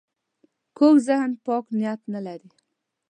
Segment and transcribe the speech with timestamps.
[0.77, 2.49] کوږ ذهن پاک نیت نه لري